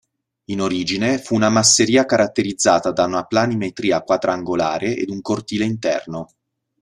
[0.45, 6.27] In origine, fu una masseria caratterizzata da una planimetria quadrangolare ed un cortile interno.